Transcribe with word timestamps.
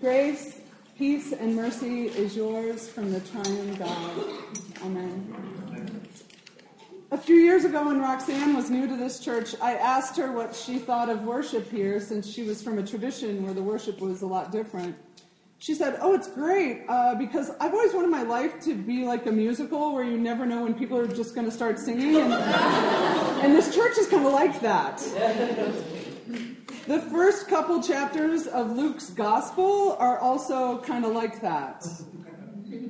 Grace, 0.00 0.60
peace, 0.96 1.32
and 1.32 1.54
mercy 1.54 2.06
is 2.06 2.34
yours 2.34 2.88
from 2.88 3.12
the 3.12 3.20
triune 3.20 3.74
God. 3.74 4.10
Amen. 4.82 6.06
A 7.10 7.18
few 7.18 7.36
years 7.36 7.66
ago, 7.66 7.84
when 7.84 8.00
Roxanne 8.00 8.56
was 8.56 8.70
new 8.70 8.88
to 8.88 8.96
this 8.96 9.20
church, 9.20 9.54
I 9.60 9.74
asked 9.74 10.16
her 10.16 10.32
what 10.32 10.56
she 10.56 10.78
thought 10.78 11.10
of 11.10 11.24
worship 11.24 11.70
here 11.70 12.00
since 12.00 12.26
she 12.26 12.44
was 12.44 12.62
from 12.62 12.78
a 12.78 12.82
tradition 12.82 13.44
where 13.44 13.52
the 13.52 13.62
worship 13.62 14.00
was 14.00 14.22
a 14.22 14.26
lot 14.26 14.50
different. 14.50 14.96
She 15.58 15.74
said, 15.74 15.98
Oh, 16.00 16.14
it's 16.14 16.28
great 16.28 16.84
uh, 16.88 17.16
because 17.16 17.50
I've 17.60 17.74
always 17.74 17.92
wanted 17.92 18.08
my 18.08 18.22
life 18.22 18.58
to 18.60 18.74
be 18.74 19.04
like 19.04 19.26
a 19.26 19.32
musical 19.32 19.92
where 19.92 20.04
you 20.04 20.16
never 20.16 20.46
know 20.46 20.62
when 20.62 20.72
people 20.72 20.96
are 20.96 21.06
just 21.06 21.34
going 21.34 21.46
to 21.46 21.52
start 21.52 21.78
singing. 21.78 22.16
And, 22.16 22.32
and 22.32 23.54
this 23.54 23.74
church 23.74 23.98
is 23.98 24.06
kind 24.06 24.24
of 24.24 24.32
like 24.32 24.62
that. 24.62 24.98
The 26.86 27.00
first 27.00 27.48
couple 27.48 27.82
chapters 27.82 28.46
of 28.46 28.76
Luke's 28.76 29.10
gospel 29.10 29.96
are 29.98 30.18
also 30.18 30.78
kind 30.80 31.04
of 31.04 31.12
like 31.12 31.40
that. 31.40 31.86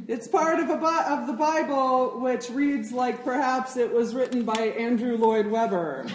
It's 0.07 0.29
part 0.29 0.61
of, 0.61 0.71
a, 0.71 1.13
of 1.13 1.27
the 1.27 1.33
Bible 1.33 2.21
which 2.21 2.51
reads 2.51 2.93
like 2.93 3.25
perhaps 3.25 3.77
it 3.77 3.93
was 3.93 4.15
written 4.15 4.45
by 4.45 4.75
Andrew 4.79 5.17
Lloyd 5.17 5.47
Webber. 5.47 6.07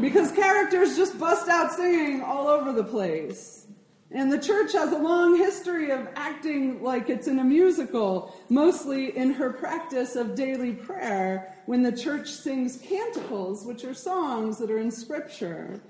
because 0.00 0.32
characters 0.32 0.96
just 0.96 1.18
bust 1.18 1.48
out 1.48 1.72
singing 1.72 2.22
all 2.22 2.48
over 2.48 2.72
the 2.72 2.84
place. 2.84 3.66
And 4.10 4.30
the 4.30 4.38
church 4.38 4.72
has 4.72 4.92
a 4.92 4.98
long 4.98 5.36
history 5.36 5.90
of 5.90 6.06
acting 6.16 6.82
like 6.82 7.08
it's 7.08 7.28
in 7.28 7.38
a 7.38 7.44
musical, 7.44 8.36
mostly 8.50 9.16
in 9.16 9.32
her 9.32 9.50
practice 9.50 10.16
of 10.16 10.34
daily 10.34 10.72
prayer 10.72 11.56
when 11.66 11.82
the 11.82 11.92
church 11.92 12.28
sings 12.28 12.76
canticles, 12.76 13.64
which 13.64 13.84
are 13.84 13.94
songs 13.94 14.58
that 14.58 14.70
are 14.70 14.78
in 14.78 14.90
Scripture. 14.90 15.80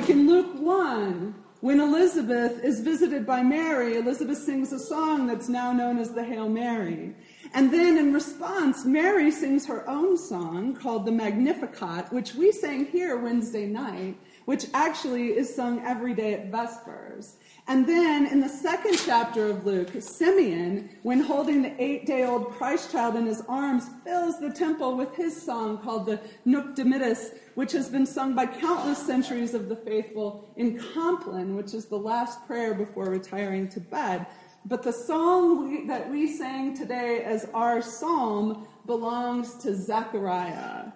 Like 0.00 0.08
in 0.08 0.26
Luke 0.26 0.58
1, 0.58 1.34
when 1.60 1.78
Elizabeth 1.78 2.64
is 2.64 2.80
visited 2.80 3.26
by 3.26 3.42
Mary, 3.42 3.98
Elizabeth 3.98 4.38
sings 4.38 4.72
a 4.72 4.78
song 4.78 5.26
that's 5.26 5.46
now 5.46 5.74
known 5.74 5.98
as 5.98 6.12
the 6.12 6.24
Hail 6.24 6.48
Mary. 6.48 7.14
And 7.52 7.72
then 7.72 7.98
in 7.98 8.12
response, 8.12 8.84
Mary 8.84 9.30
sings 9.30 9.66
her 9.66 9.88
own 9.88 10.16
song 10.16 10.76
called 10.76 11.04
the 11.04 11.12
Magnificat, 11.12 12.12
which 12.12 12.34
we 12.34 12.52
sang 12.52 12.86
here 12.86 13.16
Wednesday 13.18 13.66
night, 13.66 14.16
which 14.44 14.66
actually 14.72 15.36
is 15.36 15.52
sung 15.52 15.80
every 15.84 16.14
day 16.14 16.34
at 16.34 16.50
Vespers. 16.50 17.34
And 17.66 17.88
then 17.88 18.26
in 18.26 18.40
the 18.40 18.48
second 18.48 18.98
chapter 19.04 19.48
of 19.48 19.66
Luke, 19.66 19.90
Simeon, 20.00 20.90
when 21.02 21.20
holding 21.20 21.62
the 21.62 21.74
eight 21.82 22.06
day 22.06 22.24
old 22.24 22.50
Christ 22.50 22.92
child 22.92 23.16
in 23.16 23.26
his 23.26 23.42
arms, 23.48 23.88
fills 24.04 24.40
the 24.40 24.50
temple 24.50 24.96
with 24.96 25.14
his 25.16 25.40
song 25.40 25.78
called 25.78 26.06
the 26.06 26.20
Nunc 26.44 26.76
Dimittis, 26.76 27.34
which 27.56 27.72
has 27.72 27.88
been 27.88 28.06
sung 28.06 28.34
by 28.34 28.46
countless 28.46 28.98
centuries 28.98 29.54
of 29.54 29.68
the 29.68 29.76
faithful 29.76 30.48
in 30.56 30.78
Compline, 30.94 31.56
which 31.56 31.74
is 31.74 31.86
the 31.86 31.98
last 31.98 32.46
prayer 32.46 32.74
before 32.74 33.06
retiring 33.06 33.68
to 33.68 33.80
bed. 33.80 34.26
But 34.66 34.82
the 34.82 34.92
song 34.92 35.68
we, 35.68 35.86
that 35.86 36.10
we 36.10 36.36
sang 36.36 36.76
today 36.76 37.22
as 37.24 37.48
our 37.54 37.80
psalm 37.80 38.66
belongs 38.86 39.54
to 39.62 39.74
Zechariah 39.74 40.92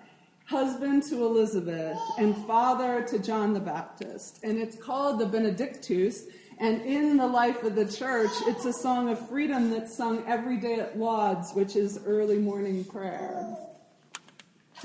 husband 0.47 1.03
to 1.03 1.25
Elizabeth, 1.25 1.99
and 2.19 2.37
father 2.47 3.03
to 3.03 3.19
John 3.19 3.55
the 3.55 3.61
Baptist. 3.61 4.41
And 4.43 4.59
it's 4.59 4.77
called 4.77 5.19
the 5.19 5.27
Benedictus, 5.27 6.27
and 6.59 6.83
in 6.83 7.17
the 7.17 7.27
life 7.27 7.63
of 7.63 7.75
the 7.75 7.91
church, 7.91 8.31
it's 8.47 8.65
a 8.65 8.73
song 8.73 9.09
of 9.09 9.29
freedom 9.29 9.71
that's 9.71 9.97
sung 9.97 10.23
every 10.27 10.59
day 10.59 10.75
at 10.81 10.99
Lauds, 10.99 11.53
which 11.53 11.77
is 11.77 11.99
early 12.05 12.39
morning 12.39 12.85
prayer. 12.85 13.57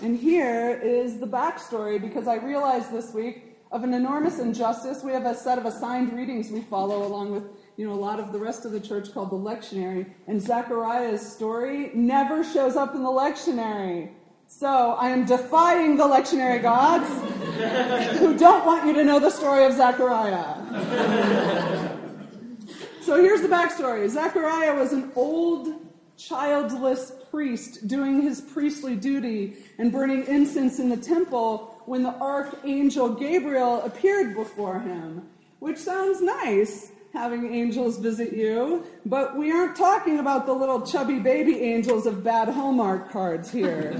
And 0.02 0.18
here 0.18 0.80
is 0.82 1.20
the 1.20 1.28
backstory 1.28 2.02
because 2.02 2.28
I 2.28 2.36
realized 2.36 2.92
this 2.92 3.14
week 3.14 3.58
of 3.72 3.84
an 3.84 3.94
enormous 3.94 4.40
injustice. 4.40 5.04
We 5.04 5.12
have 5.12 5.26
a 5.26 5.36
set 5.36 5.58
of 5.58 5.66
assigned 5.66 6.14
readings 6.14 6.50
we 6.50 6.62
follow 6.62 7.06
along 7.06 7.34
with 7.34 7.44
you 7.80 7.88
know, 7.88 7.94
a 7.94 7.96
lot 7.96 8.20
of 8.20 8.34
the 8.34 8.38
rest 8.38 8.66
of 8.66 8.74
the 8.74 8.80
church 8.82 9.14
called 9.14 9.30
the 9.30 9.38
lectionary. 9.38 10.06
And 10.28 10.42
Zechariah's 10.42 11.22
story 11.26 11.92
never 11.94 12.44
shows 12.44 12.76
up 12.76 12.94
in 12.94 13.04
the 13.04 13.10
lectionary. 13.10 14.10
So 14.48 14.68
I 14.68 15.12
am 15.12 15.26
defying 15.26 15.96
the 15.96 16.04
lectionary 16.04 16.62
gods 16.62 17.08
who 18.20 18.38
don't 18.38 18.66
want 18.66 18.86
you 18.86 18.92
to 18.96 19.06
know 19.06 19.22
the 19.22 19.30
story 19.30 19.64
of 19.64 19.72
Zechariah. 19.72 20.56
so 23.02 23.16
here's 23.16 23.40
the 23.40 23.48
backstory 23.48 24.10
Zechariah 24.10 24.76
was 24.76 24.92
an 24.92 25.14
old, 25.16 25.70
childless 26.18 27.14
priest 27.32 27.88
doing 27.88 28.22
his 28.22 28.42
priestly 28.42 28.98
duty 28.98 29.56
and 29.78 29.90
burning 29.90 30.26
incense 30.26 30.80
in 30.80 30.90
the 30.90 30.98
temple 30.98 31.82
when 31.86 32.04
the 32.04 32.14
archangel 32.16 33.08
Gabriel 33.08 33.84
appeared 33.84 34.36
before 34.36 34.82
him, 34.82 35.30
which 35.60 35.78
sounds 35.78 36.22
nice 36.22 36.92
having 37.14 37.54
angels 37.54 37.98
visit 37.98 38.34
you, 38.34 38.86
but 39.06 39.36
we 39.36 39.52
aren't 39.52 39.76
talking 39.76 40.20
about 40.20 40.46
the 40.46 40.54
little 40.54 40.86
chubby 40.86 41.18
baby 41.18 41.60
angels 41.60 42.06
of 42.06 42.24
bad 42.24 42.48
Hallmark 42.48 43.12
cards 43.12 43.52
here. 43.52 43.96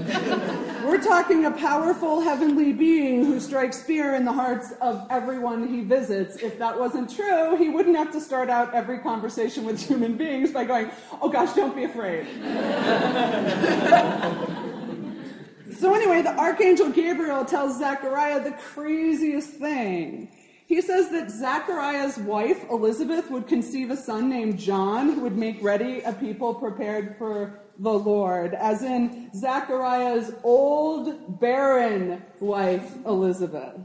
We're 0.84 1.02
talking 1.02 1.44
a 1.44 1.50
powerful 1.50 2.20
heavenly 2.20 2.72
being 2.72 3.24
who 3.24 3.40
strikes 3.40 3.82
fear 3.82 4.14
in 4.14 4.24
the 4.24 4.32
hearts 4.32 4.72
of 4.80 5.04
everyone 5.10 5.66
he 5.66 5.80
visits. 5.80 6.36
If 6.36 6.58
that 6.60 6.78
wasn't 6.78 7.14
true, 7.14 7.56
he 7.56 7.68
wouldn't 7.68 7.96
have 7.96 8.12
to 8.12 8.20
start 8.20 8.48
out 8.48 8.72
every 8.74 9.00
conversation 9.00 9.64
with 9.64 9.84
human 9.84 10.16
beings 10.16 10.52
by 10.52 10.64
going, 10.64 10.90
Oh 11.20 11.28
gosh, 11.28 11.52
don't 11.54 11.74
be 11.74 11.84
afraid. 11.84 12.26
so, 15.78 15.94
anyway, 15.94 16.22
the 16.22 16.34
archangel 16.38 16.90
Gabriel 16.90 17.44
tells 17.44 17.78
Zechariah 17.78 18.44
the 18.44 18.52
craziest 18.52 19.50
thing. 19.50 20.30
He 20.70 20.80
says 20.80 21.10
that 21.10 21.32
Zachariah's 21.32 22.16
wife, 22.16 22.64
Elizabeth, 22.70 23.28
would 23.28 23.48
conceive 23.48 23.90
a 23.90 23.96
son 23.96 24.28
named 24.30 24.56
John 24.56 25.08
who 25.14 25.22
would 25.22 25.36
make 25.36 25.60
ready 25.60 26.00
a 26.02 26.12
people 26.12 26.54
prepared 26.54 27.16
for 27.18 27.58
the 27.80 27.92
Lord, 27.92 28.54
as 28.54 28.84
in 28.84 29.34
Zachariah's 29.34 30.32
old, 30.44 31.40
barren 31.40 32.22
wife, 32.38 32.88
Elizabeth. 33.04 33.80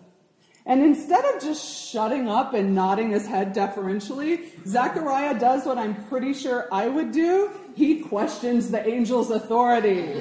And 0.67 0.83
instead 0.83 1.25
of 1.25 1.41
just 1.41 1.89
shutting 1.89 2.29
up 2.29 2.53
and 2.53 2.75
nodding 2.75 3.09
his 3.09 3.25
head 3.25 3.53
deferentially, 3.53 4.51
Zechariah 4.67 5.39
does 5.39 5.65
what 5.65 5.79
I'm 5.79 6.05
pretty 6.05 6.35
sure 6.35 6.67
I 6.71 6.87
would 6.87 7.11
do. 7.11 7.49
He 7.75 8.01
questions 8.01 8.69
the 8.69 8.85
angel's 8.85 9.31
authority. 9.31 10.03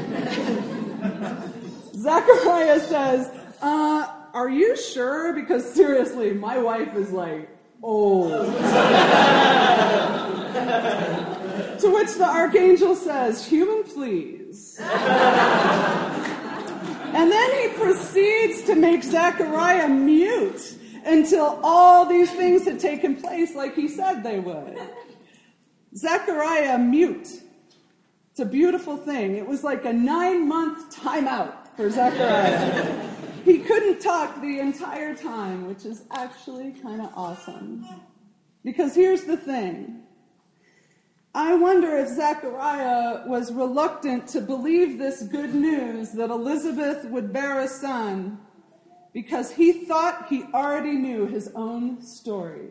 Zechariah 1.95 2.81
says, 2.81 3.31
uh, 3.61 4.14
are 4.35 4.51
you 4.51 4.77
sure? 4.77 5.33
Because 5.33 5.73
seriously, 5.73 6.35
my 6.35 6.59
wife 6.59 6.95
is 6.97 7.11
like, 7.13 7.49
old. 7.85 8.31
to 11.81 11.91
which 11.93 12.15
the 12.15 12.27
archangel 12.27 12.97
says, 12.97 13.47
Human, 13.47 13.85
please. 13.85 14.79
and 14.81 14.91
then 17.31 17.51
he 17.61 17.69
proceeds 17.77 18.63
to 18.63 18.75
make 18.75 19.05
Zechariah 19.05 19.89
mute 19.89 20.77
until 21.05 21.61
all 21.63 22.07
these 22.07 22.31
things 22.33 22.65
had 22.65 22.81
taken 22.81 23.15
place 23.17 23.55
like 23.55 23.77
he 23.77 23.87
said 23.87 24.23
they 24.23 24.41
would. 24.41 24.79
Zechariah 25.95 26.79
mute. 26.79 27.29
It's 28.31 28.41
a 28.41 28.45
beautiful 28.47 28.97
thing. 28.97 29.37
It 29.37 29.47
was 29.47 29.63
like 29.63 29.85
a 29.85 29.93
nine 29.93 30.49
month 30.49 30.97
timeout 30.97 31.55
for 31.77 31.89
Zechariah 31.89 33.14
he 33.47 33.59
couldn't 33.59 34.01
talk 34.01 34.41
the 34.41 34.59
entire 34.59 35.15
time, 35.15 35.67
which 35.67 35.85
is 35.85 36.05
actually 36.11 36.73
kind 36.83 37.03
of 37.03 37.11
awesome. 37.15 37.87
Because 38.65 38.95
here's 38.95 39.25
the 39.25 39.37
thing 39.37 40.03
I 41.35 41.55
wonder 41.55 41.97
if 41.99 42.09
Zechariah 42.09 43.27
was 43.27 43.53
reluctant 43.53 44.29
to 44.29 44.41
believe 44.41 44.99
this 44.99 45.23
good 45.25 45.55
news 45.55 46.13
that 46.13 46.31
Elizabeth 46.31 47.05
would 47.07 47.33
bear 47.33 47.61
a 47.61 47.69
son 47.69 48.39
because 49.13 49.51
he 49.51 49.85
thought 49.85 50.29
he 50.29 50.45
already 50.55 50.93
knew 50.93 51.27
his 51.27 51.51
own 51.55 52.01
story. 52.01 52.71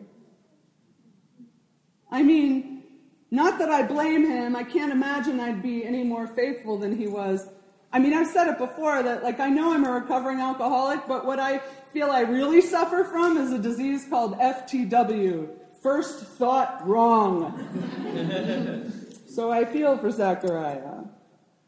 I 2.10 2.22
mean, 2.22 2.82
not 3.30 3.58
that 3.60 3.70
I 3.70 3.82
blame 3.82 4.26
him, 4.26 4.56
I 4.56 4.64
can't 4.64 4.92
imagine 4.92 5.38
I'd 5.38 5.62
be 5.62 5.84
any 5.84 6.02
more 6.02 6.26
faithful 6.26 6.78
than 6.78 6.96
he 6.96 7.06
was 7.06 7.48
I 7.94 8.00
mean, 8.00 8.12
I've 8.12 8.26
said 8.26 8.48
it 8.48 8.58
before 8.58 9.04
that, 9.04 9.22
like, 9.22 9.38
I 9.38 9.48
know 9.48 9.72
I'm 9.72 9.84
a 9.84 9.92
recovering 9.92 10.40
alcoholic, 10.40 11.06
but 11.06 11.24
what 11.24 11.38
I 11.38 11.58
feel 11.92 12.10
I 12.10 12.22
really 12.22 12.60
suffer 12.60 13.04
from 13.04 13.36
is 13.36 13.52
a 13.52 13.58
disease 13.58 14.04
called 14.10 14.36
FTW 14.40 15.48
first 15.80 16.24
thought 16.24 16.84
wrong. 16.84 17.54
so 19.28 19.52
I 19.52 19.64
feel 19.64 19.96
for 19.96 20.10
Zachariah. 20.10 21.04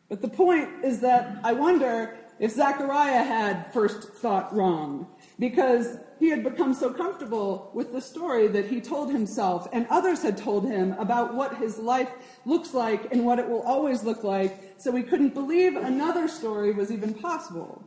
But 0.08 0.20
the 0.20 0.28
point 0.28 0.84
is 0.84 0.99
that 1.00 1.38
I 1.44 1.52
wonder 1.52 2.19
if 2.40 2.50
Zachariah 2.50 3.22
had 3.22 3.72
first 3.72 4.14
thought 4.14 4.52
wrong, 4.52 5.06
because 5.38 5.99
he 6.19 6.31
had 6.31 6.43
become 6.43 6.75
so 6.75 6.93
comfortable 6.93 7.71
with 7.75 7.93
the 7.93 8.01
story 8.01 8.49
that 8.49 8.67
he 8.67 8.81
told 8.81 9.11
himself 9.13 9.69
and 9.73 9.87
others 9.91 10.23
had 10.23 10.37
told 10.37 10.67
him 10.67 10.93
about 10.93 11.35
what 11.35 11.57
his 11.57 11.79
life 11.79 12.11
looks 12.45 12.73
like 12.75 13.13
and 13.13 13.25
what 13.25 13.39
it 13.39 13.49
will 13.49 13.63
always 13.63 14.03
look 14.03 14.25
like, 14.25 14.75
so 14.79 14.95
he 14.95 15.03
couldn't 15.03 15.35
believe 15.35 15.77
another 15.77 16.29
story 16.29 16.73
was 16.73 16.91
even 16.91 17.13
possible. 17.13 17.87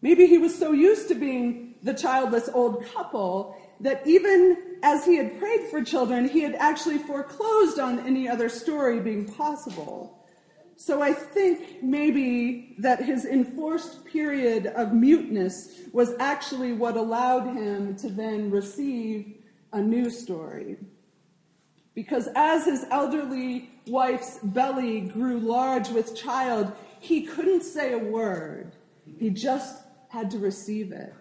Maybe 0.00 0.26
he 0.26 0.38
was 0.38 0.56
so 0.56 0.72
used 0.72 1.08
to 1.08 1.14
being 1.14 1.74
the 1.82 1.94
childless 1.94 2.48
old 2.52 2.84
couple 2.86 3.56
that 3.80 4.06
even 4.06 4.78
as 4.82 5.04
he 5.04 5.16
had 5.16 5.38
prayed 5.38 5.68
for 5.70 5.82
children, 5.82 6.28
he 6.28 6.42
had 6.42 6.54
actually 6.54 6.98
foreclosed 6.98 7.78
on 7.78 8.00
any 8.00 8.28
other 8.28 8.48
story 8.48 9.00
being 9.00 9.26
possible. 9.26 10.21
So 10.84 11.00
I 11.00 11.12
think 11.12 11.80
maybe 11.80 12.74
that 12.78 13.04
his 13.04 13.24
enforced 13.24 14.04
period 14.04 14.66
of 14.66 14.92
muteness 14.92 15.68
was 15.92 16.14
actually 16.18 16.72
what 16.72 16.96
allowed 16.96 17.54
him 17.56 17.94
to 17.98 18.08
then 18.08 18.50
receive 18.50 19.32
a 19.72 19.80
new 19.80 20.10
story. 20.10 20.78
Because 21.94 22.28
as 22.34 22.64
his 22.64 22.84
elderly 22.90 23.70
wife's 23.86 24.40
belly 24.42 25.02
grew 25.02 25.38
large 25.38 25.88
with 25.88 26.16
child, 26.16 26.72
he 26.98 27.26
couldn't 27.26 27.62
say 27.62 27.92
a 27.92 27.98
word. 27.98 28.72
He 29.20 29.30
just 29.30 29.84
had 30.08 30.32
to 30.32 30.38
receive 30.38 30.90
it. 30.90 31.14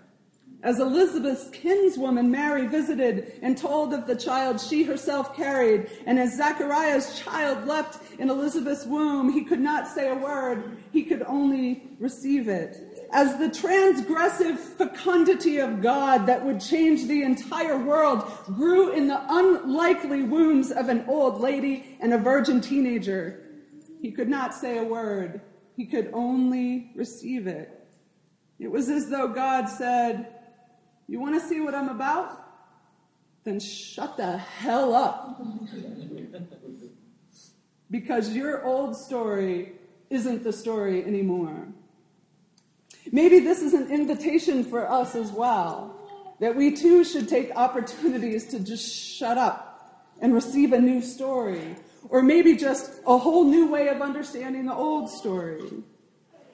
As 0.63 0.79
Elizabeth's 0.79 1.49
kinswoman 1.49 2.29
Mary 2.29 2.67
visited 2.67 3.39
and 3.41 3.57
told 3.57 3.93
of 3.93 4.05
the 4.05 4.15
child 4.15 4.61
she 4.61 4.83
herself 4.83 5.35
carried, 5.35 5.89
and 6.05 6.19
as 6.19 6.37
Zachariah's 6.37 7.19
child 7.19 7.67
leapt 7.67 7.97
in 8.19 8.29
Elizabeth's 8.29 8.85
womb, 8.85 9.31
he 9.31 9.43
could 9.43 9.59
not 9.59 9.87
say 9.87 10.09
a 10.09 10.15
word, 10.15 10.77
he 10.91 11.03
could 11.03 11.23
only 11.23 11.83
receive 11.99 12.47
it 12.47 12.91
as 13.11 13.37
the 13.37 13.49
transgressive 13.49 14.57
fecundity 14.57 15.57
of 15.57 15.81
God 15.81 16.25
that 16.27 16.45
would 16.45 16.61
change 16.61 17.07
the 17.07 17.23
entire 17.23 17.77
world 17.77 18.23
grew 18.45 18.91
in 18.93 19.07
the 19.07 19.21
unlikely 19.29 20.23
wombs 20.23 20.71
of 20.71 20.87
an 20.89 21.03
old 21.07 21.41
lady 21.41 21.97
and 21.99 22.13
a 22.13 22.17
virgin 22.17 22.61
teenager. 22.61 23.45
He 24.01 24.11
could 24.11 24.29
not 24.29 24.53
say 24.53 24.77
a 24.77 24.83
word, 24.83 25.41
he 25.75 25.85
could 25.85 26.09
only 26.13 26.91
receive 26.95 27.47
it. 27.47 27.85
It 28.59 28.71
was 28.71 28.89
as 28.89 29.09
though 29.09 29.27
God 29.27 29.67
said, 29.67 30.33
You 31.07 31.19
want 31.19 31.39
to 31.39 31.47
see 31.47 31.59
what 31.61 31.75
I'm 31.75 31.89
about? 31.89 32.37
Then 33.43 33.59
shut 33.59 34.17
the 34.17 34.37
hell 34.37 34.93
up. 34.93 35.41
because 37.91 38.33
your 38.33 38.63
old 38.65 38.95
story 38.95 39.73
isn't 40.09 40.43
the 40.43 40.53
story 40.53 41.03
anymore. 41.03 41.67
Maybe 43.11 43.39
this 43.39 43.61
is 43.61 43.73
an 43.73 43.91
invitation 43.91 44.63
for 44.63 44.89
us 44.89 45.15
as 45.15 45.31
well, 45.31 45.97
that 46.39 46.55
we 46.55 46.75
too 46.75 47.03
should 47.03 47.27
take 47.27 47.51
opportunities 47.55 48.47
to 48.47 48.59
just 48.59 48.95
shut 48.95 49.37
up 49.37 50.07
and 50.21 50.33
receive 50.33 50.71
a 50.71 50.79
new 50.79 51.01
story, 51.01 51.75
or 52.09 52.21
maybe 52.21 52.55
just 52.55 52.91
a 53.05 53.17
whole 53.17 53.43
new 53.43 53.67
way 53.67 53.89
of 53.89 54.01
understanding 54.01 54.65
the 54.65 54.73
old 54.73 55.09
story. 55.09 55.83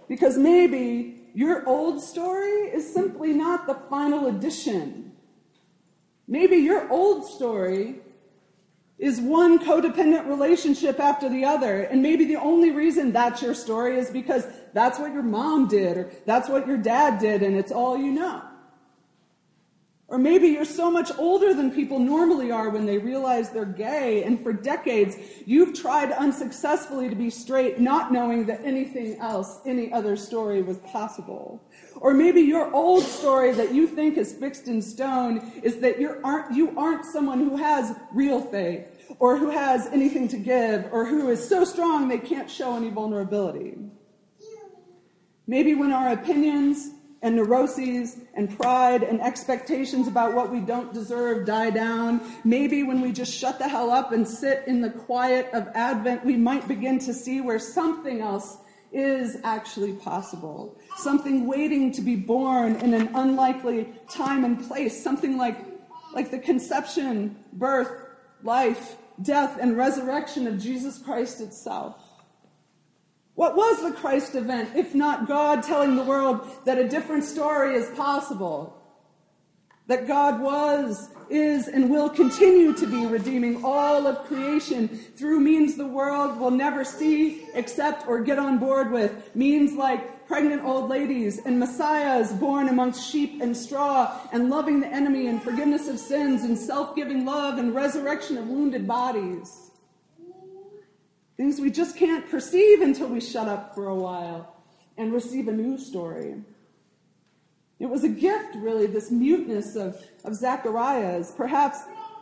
Because 0.07 0.37
maybe 0.37 1.16
your 1.37 1.69
old 1.69 2.01
story 2.01 2.61
is 2.73 2.91
simply 2.91 3.31
not 3.31 3.67
the 3.67 3.75
final 3.75 4.25
edition. 4.25 5.11
Maybe 6.27 6.55
your 6.55 6.91
old 6.91 7.29
story 7.29 7.99
is 8.97 9.21
one 9.21 9.59
codependent 9.59 10.27
relationship 10.27 10.99
after 10.99 11.29
the 11.29 11.45
other. 11.45 11.83
And 11.83 12.01
maybe 12.01 12.25
the 12.25 12.37
only 12.37 12.71
reason 12.71 13.11
that's 13.11 13.43
your 13.43 13.53
story 13.53 13.99
is 13.99 14.09
because 14.09 14.47
that's 14.73 14.97
what 14.97 15.13
your 15.13 15.21
mom 15.21 15.67
did 15.67 15.97
or 15.97 16.11
that's 16.25 16.49
what 16.49 16.65
your 16.65 16.77
dad 16.77 17.19
did 17.19 17.43
and 17.43 17.55
it's 17.55 17.71
all 17.71 17.95
you 17.95 18.11
know. 18.11 18.41
Or 20.09 20.17
maybe 20.17 20.47
you're 20.47 20.63
so 20.63 20.89
much 20.89 21.11
older 21.17 21.53
than 21.53 21.69
people 21.69 21.99
normally 21.99 22.49
are 22.49 22.69
when 22.69 22.85
they 22.85 22.97
realize 22.97 23.49
they're 23.49 23.65
gay, 23.65 24.23
and 24.23 24.41
for 24.41 24.53
decades 24.53 25.17
you've 25.45 25.77
tried 25.77 26.13
unsuccessfully 26.13 27.09
to 27.09 27.15
be 27.15 27.29
straight, 27.29 27.81
not 27.81 28.13
knowing 28.13 28.45
that 28.45 28.63
anything 28.63 29.19
else, 29.19 29.59
any 29.65 29.91
other 29.91 30.15
story 30.15 30.61
was 30.61 30.77
possible. 30.77 31.61
Or 31.97 32.13
maybe 32.13 32.39
your 32.39 32.73
old 32.73 33.03
story 33.03 33.51
that 33.51 33.73
you 33.73 33.85
think 33.85 34.17
is 34.17 34.31
fixed 34.31 34.69
in 34.69 34.81
stone 34.81 35.51
is 35.61 35.79
that 35.79 35.99
you 35.99 36.21
aren't, 36.23 36.55
you 36.55 36.77
aren't 36.79 37.03
someone 37.03 37.39
who 37.39 37.57
has 37.57 37.93
real 38.13 38.39
faith, 38.39 38.87
or 39.19 39.37
who 39.37 39.49
has 39.49 39.87
anything 39.87 40.29
to 40.29 40.37
give, 40.37 40.87
or 40.93 41.05
who 41.05 41.29
is 41.29 41.45
so 41.45 41.65
strong 41.65 42.07
they 42.07 42.17
can't 42.17 42.49
show 42.49 42.77
any 42.77 42.89
vulnerability. 42.89 43.77
Maybe 45.47 45.75
when 45.75 45.91
our 45.91 46.13
opinions 46.13 46.91
and 47.21 47.35
neuroses 47.35 48.17
and 48.35 48.55
pride 48.57 49.03
and 49.03 49.21
expectations 49.21 50.07
about 50.07 50.33
what 50.33 50.51
we 50.51 50.59
don't 50.59 50.93
deserve 50.93 51.45
die 51.45 51.69
down. 51.69 52.21
Maybe 52.43 52.83
when 52.83 53.01
we 53.01 53.11
just 53.11 53.33
shut 53.33 53.59
the 53.59 53.67
hell 53.67 53.91
up 53.91 54.11
and 54.11 54.27
sit 54.27 54.63
in 54.67 54.81
the 54.81 54.89
quiet 54.89 55.49
of 55.53 55.67
Advent, 55.73 56.25
we 56.25 56.37
might 56.37 56.67
begin 56.67 56.99
to 56.99 57.13
see 57.13 57.41
where 57.41 57.59
something 57.59 58.21
else 58.21 58.57
is 58.91 59.37
actually 59.43 59.93
possible. 59.93 60.77
Something 60.97 61.47
waiting 61.47 61.91
to 61.93 62.01
be 62.01 62.15
born 62.15 62.75
in 62.77 62.93
an 62.93 63.09
unlikely 63.15 63.93
time 64.09 64.45
and 64.45 64.65
place. 64.67 65.03
Something 65.03 65.37
like, 65.37 65.57
like 66.13 66.31
the 66.31 66.39
conception, 66.39 67.43
birth, 67.53 68.05
life, 68.43 68.97
death, 69.21 69.57
and 69.59 69.75
resurrection 69.75 70.47
of 70.47 70.59
Jesus 70.59 70.99
Christ 70.99 71.41
itself. 71.41 72.06
What 73.37 73.55
was 73.55 73.83
the 73.83 73.91
Christ 73.91 74.33
event 74.33 74.75
if 74.75 74.95
not 74.95 75.27
God 75.27 75.61
telling 75.61 75.95
the 75.95 76.03
world 76.03 76.41
that 76.65 76.79
a 76.79 76.89
different 76.89 77.23
story 77.23 77.75
is 77.75 77.87
possible? 77.95 78.81
That 79.85 80.07
God 80.07 80.41
was, 80.41 81.09
is, 81.29 81.67
and 81.67 81.91
will 81.91 82.09
continue 82.09 82.73
to 82.73 82.87
be 82.87 83.05
redeeming 83.05 83.63
all 83.63 84.07
of 84.07 84.25
creation 84.25 84.87
through 84.87 85.41
means 85.41 85.75
the 85.75 85.85
world 85.85 86.39
will 86.39 86.49
never 86.49 86.83
see, 86.83 87.45
accept, 87.53 88.07
or 88.07 88.23
get 88.23 88.39
on 88.39 88.57
board 88.57 88.91
with. 88.91 89.35
Means 89.35 89.73
like 89.73 90.25
pregnant 90.27 90.63
old 90.65 90.89
ladies 90.89 91.37
and 91.45 91.59
messiahs 91.59 92.33
born 92.33 92.69
amongst 92.69 93.07
sheep 93.07 93.39
and 93.39 93.55
straw, 93.55 94.19
and 94.33 94.49
loving 94.49 94.79
the 94.79 94.87
enemy 94.87 95.27
and 95.27 95.43
forgiveness 95.43 95.87
of 95.87 95.99
sins 95.99 96.41
and 96.41 96.57
self 96.57 96.95
giving 96.95 97.23
love 97.23 97.59
and 97.59 97.75
resurrection 97.75 98.35
of 98.39 98.47
wounded 98.47 98.87
bodies. 98.87 99.67
Things 101.37 101.61
we 101.61 101.69
just 101.69 101.95
can't 101.95 102.29
perceive 102.29 102.81
until 102.81 103.07
we 103.07 103.21
shut 103.21 103.47
up 103.47 103.75
for 103.75 103.87
a 103.87 103.95
while 103.95 104.55
and 104.97 105.13
receive 105.13 105.47
a 105.47 105.51
new 105.51 105.77
story. 105.77 106.35
It 107.79 107.85
was 107.85 108.03
a 108.03 108.09
gift, 108.09 108.55
really, 108.55 108.87
this 108.87 109.11
muteness 109.11 109.75
of, 109.75 110.03
of 110.25 110.33
Zacharias. 110.33 111.31
Perhaps 111.37 111.77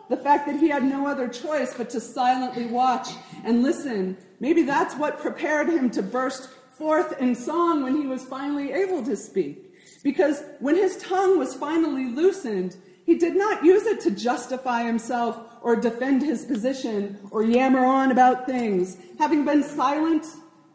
the 0.09 0.17
fact 0.17 0.45
that 0.47 0.59
he 0.59 0.67
had 0.67 0.83
no 0.83 1.07
other 1.07 1.29
choice 1.29 1.73
but 1.73 1.89
to 1.91 2.01
silently 2.01 2.65
watch 2.65 3.07
and 3.45 3.63
listen. 3.63 4.17
Maybe 4.41 4.63
that's 4.63 4.95
what 4.95 5.19
prepared 5.19 5.69
him 5.69 5.89
to 5.91 6.03
burst 6.03 6.49
forth 6.77 7.19
in 7.21 7.35
song 7.35 7.83
when 7.83 7.95
he 7.95 8.05
was 8.05 8.25
finally 8.25 8.73
able 8.73 9.01
to 9.05 9.15
speak. 9.15 9.73
Because 10.03 10.43
when 10.59 10.75
his 10.75 10.97
tongue 10.97 11.39
was 11.39 11.55
finally 11.55 12.07
loosened, 12.07 12.75
he 13.05 13.17
did 13.17 13.35
not 13.35 13.63
use 13.63 13.85
it 13.85 14.01
to 14.01 14.11
justify 14.11 14.83
himself 14.83 15.39
or 15.61 15.75
defend 15.75 16.23
his 16.23 16.43
position 16.43 17.19
or 17.29 17.43
yammer 17.43 17.85
on 17.85 18.11
about 18.11 18.47
things. 18.47 18.97
Having 19.19 19.45
been 19.45 19.61
silent 19.61 20.25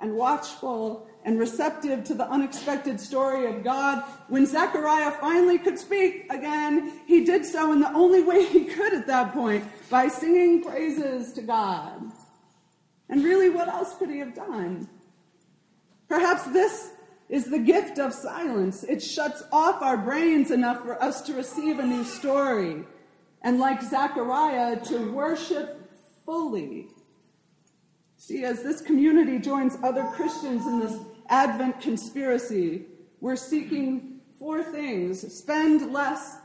and 0.00 0.14
watchful 0.14 1.08
and 1.24 1.38
receptive 1.38 2.04
to 2.04 2.14
the 2.14 2.28
unexpected 2.30 3.00
story 3.00 3.46
of 3.46 3.64
God, 3.64 4.04
when 4.28 4.46
Zechariah 4.46 5.10
finally 5.20 5.58
could 5.58 5.78
speak 5.78 6.26
again, 6.30 7.00
he 7.06 7.24
did 7.24 7.44
so 7.44 7.72
in 7.72 7.80
the 7.80 7.92
only 7.92 8.22
way 8.22 8.46
he 8.46 8.64
could 8.64 8.94
at 8.94 9.08
that 9.08 9.32
point 9.32 9.64
by 9.90 10.06
singing 10.06 10.62
praises 10.62 11.32
to 11.32 11.42
God. 11.42 12.00
And 13.08 13.24
really, 13.24 13.50
what 13.50 13.68
else 13.68 13.96
could 13.96 14.08
he 14.08 14.18
have 14.20 14.34
done? 14.34 14.88
Perhaps 16.08 16.44
this 16.52 16.90
is 17.30 17.44
the 17.44 17.58
gift 17.58 17.98
of 17.98 18.12
silence. 18.12 18.82
It 18.82 19.00
shuts 19.00 19.42
off 19.52 19.80
our 19.80 19.96
brains 19.96 20.50
enough 20.50 20.82
for 20.82 21.00
us 21.02 21.22
to 21.22 21.34
receive 21.34 21.78
a 21.78 21.86
new 21.86 22.02
story. 22.02 22.84
And 23.42 23.60
like 23.60 23.80
Zechariah, 23.82 24.80
to 24.86 25.12
worship 25.12 25.90
fully. 26.26 26.88
See, 28.16 28.44
as 28.44 28.62
this 28.62 28.82
community 28.82 29.38
joins 29.38 29.78
other 29.82 30.04
Christians 30.12 30.66
in 30.66 30.80
this 30.80 30.98
Advent 31.28 31.80
conspiracy, 31.80 32.86
we're 33.20 33.36
seeking 33.36 34.20
four 34.38 34.62
things 34.62 35.32
spend 35.32 35.92
less, 35.92 36.36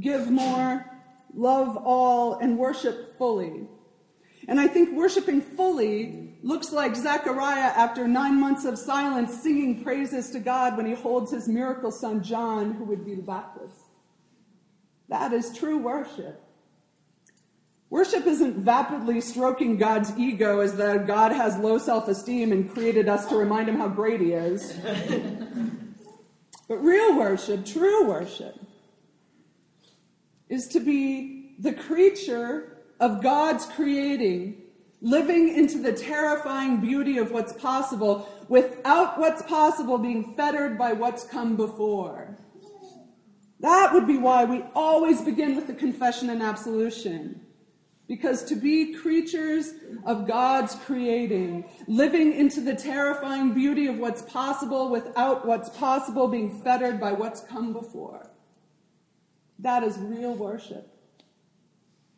give 0.00 0.30
more, 0.30 0.86
love 1.34 1.76
all, 1.76 2.38
and 2.38 2.56
worship 2.56 3.18
fully. 3.18 3.66
And 4.48 4.58
I 4.58 4.68
think 4.68 4.96
worshiping 4.96 5.42
fully 5.42 6.23
looks 6.44 6.72
like 6.72 6.94
Zechariah 6.94 7.72
after 7.74 8.06
nine 8.06 8.38
months 8.38 8.66
of 8.66 8.78
silence 8.78 9.42
singing 9.42 9.82
praises 9.82 10.30
to 10.32 10.38
God 10.38 10.76
when 10.76 10.84
he 10.84 10.92
holds 10.92 11.32
his 11.32 11.48
miracle 11.48 11.90
son 11.90 12.22
John, 12.22 12.74
who 12.74 12.84
would 12.84 13.02
be 13.02 13.14
the 13.14 13.22
Baptist. 13.22 13.80
That 15.08 15.32
is 15.32 15.56
true 15.56 15.78
worship. 15.78 16.42
Worship 17.88 18.26
isn't 18.26 18.62
vapidly 18.62 19.22
stroking 19.22 19.78
God's 19.78 20.12
ego 20.18 20.60
as 20.60 20.76
though 20.76 20.98
God 20.98 21.32
has 21.32 21.56
low 21.56 21.78
self 21.78 22.08
esteem 22.08 22.52
and 22.52 22.70
created 22.70 23.08
us 23.08 23.26
to 23.28 23.36
remind 23.36 23.68
him 23.68 23.76
how 23.76 23.88
great 23.88 24.20
he 24.20 24.32
is. 24.32 24.72
but 26.68 26.76
real 26.76 27.16
worship, 27.16 27.64
true 27.64 28.06
worship, 28.06 28.58
is 30.50 30.66
to 30.68 30.80
be 30.80 31.54
the 31.58 31.72
creature 31.72 32.82
of 33.00 33.22
God's 33.22 33.64
creating, 33.64 34.63
living 35.04 35.54
into 35.54 35.78
the 35.78 35.92
terrifying 35.92 36.80
beauty 36.80 37.18
of 37.18 37.30
what's 37.30 37.52
possible 37.52 38.26
without 38.48 39.18
what's 39.18 39.42
possible 39.42 39.98
being 39.98 40.34
fettered 40.34 40.78
by 40.78 40.94
what's 40.94 41.24
come 41.24 41.56
before. 41.56 42.34
That 43.60 43.92
would 43.92 44.06
be 44.06 44.16
why 44.16 44.46
we 44.46 44.64
always 44.74 45.20
begin 45.20 45.56
with 45.56 45.66
the 45.66 45.74
confession 45.74 46.30
and 46.30 46.42
absolution. 46.42 47.42
Because 48.08 48.44
to 48.44 48.56
be 48.56 48.94
creatures 48.94 49.74
of 50.06 50.26
God's 50.26 50.74
creating, 50.74 51.68
living 51.86 52.32
into 52.32 52.62
the 52.62 52.74
terrifying 52.74 53.52
beauty 53.52 53.86
of 53.88 53.98
what's 53.98 54.22
possible 54.22 54.88
without 54.88 55.46
what's 55.46 55.68
possible 55.68 56.28
being 56.28 56.62
fettered 56.62 56.98
by 56.98 57.12
what's 57.12 57.40
come 57.40 57.74
before, 57.74 58.30
that 59.58 59.82
is 59.82 59.98
real 59.98 60.34
worship 60.34 60.94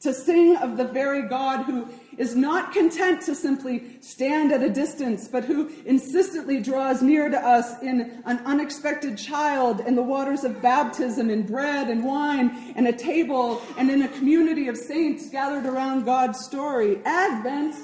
to 0.00 0.12
sing 0.12 0.56
of 0.56 0.76
the 0.76 0.84
very 0.84 1.22
God 1.22 1.64
who 1.64 1.88
is 2.18 2.34
not 2.34 2.72
content 2.72 3.22
to 3.22 3.34
simply 3.34 3.98
stand 4.00 4.52
at 4.52 4.62
a 4.62 4.70
distance, 4.70 5.28
but 5.28 5.44
who 5.44 5.70
insistently 5.84 6.60
draws 6.60 7.02
near 7.02 7.28
to 7.28 7.38
us 7.38 7.80
in 7.82 8.22
an 8.24 8.38
unexpected 8.46 9.18
child, 9.18 9.80
in 9.80 9.94
the 9.94 10.02
waters 10.02 10.44
of 10.44 10.60
baptism, 10.62 11.30
in 11.30 11.46
bread 11.46 11.88
and 11.88 12.04
wine, 12.04 12.72
and 12.76 12.86
a 12.86 12.92
table, 12.92 13.60
and 13.76 13.90
in 13.90 14.02
a 14.02 14.08
community 14.08 14.68
of 14.68 14.76
saints 14.76 15.28
gathered 15.30 15.66
around 15.66 16.04
God's 16.04 16.44
story. 16.44 17.00
Advent 17.04 17.74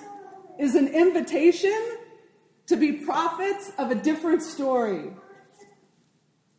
is 0.59 0.75
an 0.75 0.89
invitation 0.89 1.99
to 2.67 2.77
be 2.77 2.93
prophets 2.93 3.73
of 3.79 3.91
a 3.91 3.95
different 3.95 4.43
story, 4.43 5.13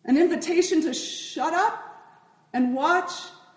an 0.05 0.17
invitation 0.17 0.81
to 0.81 0.93
shut 0.93 1.53
up 1.53 1.79
and 2.53 2.75
watch 2.75 3.11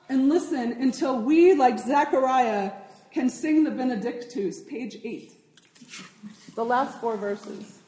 and 0.08 0.28
listen 0.28 0.72
until 0.72 1.20
we, 1.20 1.54
like 1.54 1.78
Zechariah, 1.78 2.72
can 3.10 3.28
sing 3.30 3.64
the 3.64 3.70
Benedictus, 3.70 4.60
page 4.62 4.98
8. 5.02 5.32
The 6.54 6.64
last 6.64 7.00
four 7.00 7.16
verses. 7.16 7.78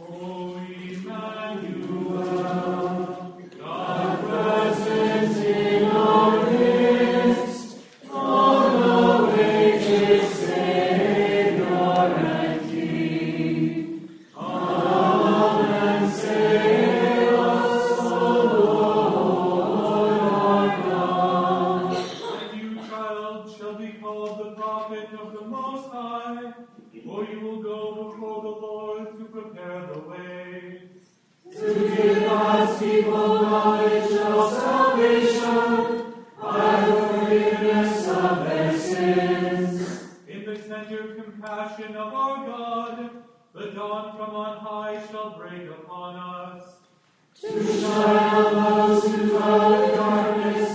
O 0.00 0.56
Emmanuel, 0.56 2.20
God 3.58 4.18
present 4.20 5.19
forgiveness 37.30 38.08
of 38.08 38.44
their 38.48 38.76
sins. 38.76 40.04
In 40.26 40.44
the 40.44 40.56
tender 40.56 41.14
compassion 41.14 41.94
of 41.94 42.12
our 42.12 42.46
God, 42.46 43.10
the 43.54 43.66
dawn 43.66 44.16
from 44.16 44.34
on 44.34 44.56
high 44.58 45.06
shall 45.10 45.38
break 45.38 45.70
upon 45.70 46.16
us. 46.16 46.62
To 47.40 47.80
shine 47.80 48.34
on 48.34 48.88
those 48.88 49.04
who 49.04 49.28
dwell 49.28 49.84
in 49.84 49.96
darkness 49.96 50.69